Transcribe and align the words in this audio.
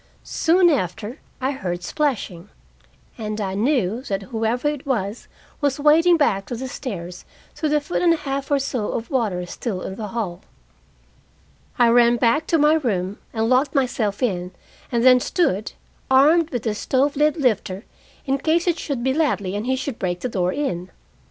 Soon 0.23 0.71
after 0.71 1.19
I 1.39 1.51
heard 1.51 1.83
splashing, 1.83 2.49
and 3.19 3.39
I 3.39 3.53
knew 3.53 4.01
that 4.05 4.23
whoever 4.23 4.67
it 4.67 4.83
was 4.83 5.27
was 5.61 5.79
wading 5.79 6.17
back 6.17 6.47
to 6.47 6.55
the 6.55 6.67
stairs 6.67 7.23
through 7.53 7.69
the 7.69 7.79
foot 7.81 8.01
and 8.01 8.13
a 8.15 8.17
half 8.17 8.49
or 8.49 8.57
so 8.57 8.93
of 8.93 9.11
water 9.11 9.45
still 9.45 9.83
in 9.83 9.93
the 9.97 10.07
hall. 10.07 10.41
I 11.77 11.89
ran 11.89 12.15
back 12.15 12.47
to 12.47 12.57
my 12.57 12.73
room 12.73 13.19
and 13.31 13.47
locked 13.47 13.75
myself 13.75 14.23
in, 14.23 14.49
and 14.91 15.05
then 15.05 15.19
stood, 15.19 15.73
armed 16.09 16.49
with 16.49 16.63
the 16.63 16.73
stove 16.73 17.15
lid 17.15 17.37
lifter, 17.37 17.85
in 18.25 18.39
case 18.39 18.65
it 18.65 18.79
should 18.79 19.03
be 19.03 19.13
Ladley 19.13 19.55
and 19.55 19.67
he 19.67 19.75
should 19.75 19.99
break 19.99 20.21
the 20.21 20.29
door 20.29 20.51
in. 20.51 20.89